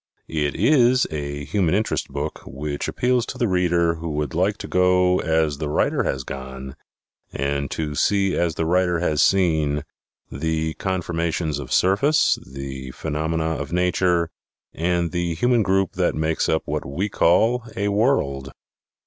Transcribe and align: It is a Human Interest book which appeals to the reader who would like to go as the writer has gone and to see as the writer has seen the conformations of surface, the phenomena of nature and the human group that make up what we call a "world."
It 0.27 0.55
is 0.55 1.05
a 1.11 1.45
Human 1.45 1.75
Interest 1.75 2.07
book 2.07 2.41
which 2.47 2.87
appeals 2.87 3.23
to 3.27 3.37
the 3.37 3.47
reader 3.47 3.93
who 3.97 4.09
would 4.13 4.33
like 4.33 4.57
to 4.57 4.67
go 4.67 5.19
as 5.19 5.59
the 5.59 5.69
writer 5.69 6.01
has 6.01 6.23
gone 6.23 6.75
and 7.31 7.69
to 7.69 7.93
see 7.93 8.35
as 8.35 8.55
the 8.55 8.65
writer 8.65 8.97
has 8.99 9.21
seen 9.21 9.83
the 10.31 10.73
conformations 10.79 11.59
of 11.59 11.71
surface, 11.71 12.39
the 12.43 12.89
phenomena 12.89 13.43
of 13.57 13.71
nature 13.71 14.31
and 14.73 15.11
the 15.11 15.35
human 15.35 15.61
group 15.61 15.91
that 15.91 16.15
make 16.15 16.49
up 16.49 16.63
what 16.65 16.83
we 16.83 17.07
call 17.07 17.61
a 17.77 17.89
"world." 17.89 18.51